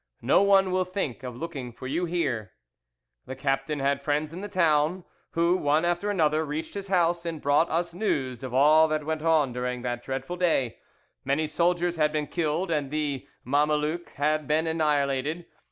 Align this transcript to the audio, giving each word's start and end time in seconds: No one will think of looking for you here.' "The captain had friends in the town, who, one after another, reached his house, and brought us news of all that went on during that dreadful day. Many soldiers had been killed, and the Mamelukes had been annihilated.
No 0.23 0.41
one 0.41 0.71
will 0.71 0.83
think 0.83 1.21
of 1.21 1.35
looking 1.35 1.71
for 1.71 1.85
you 1.85 2.05
here.' 2.05 2.53
"The 3.27 3.35
captain 3.35 3.77
had 3.79 4.01
friends 4.01 4.33
in 4.33 4.41
the 4.41 4.47
town, 4.47 5.03
who, 5.33 5.55
one 5.55 5.85
after 5.85 6.09
another, 6.09 6.43
reached 6.43 6.73
his 6.73 6.87
house, 6.87 7.23
and 7.23 7.39
brought 7.39 7.69
us 7.69 7.93
news 7.93 8.41
of 8.41 8.51
all 8.51 8.87
that 8.87 9.05
went 9.05 9.21
on 9.21 9.53
during 9.53 9.83
that 9.83 10.01
dreadful 10.01 10.37
day. 10.37 10.79
Many 11.23 11.45
soldiers 11.45 11.97
had 11.97 12.11
been 12.11 12.25
killed, 12.25 12.71
and 12.71 12.89
the 12.89 13.27
Mamelukes 13.45 14.13
had 14.13 14.47
been 14.47 14.65
annihilated. 14.65 15.45